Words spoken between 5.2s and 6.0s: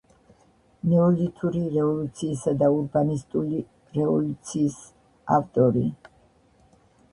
ავტორი.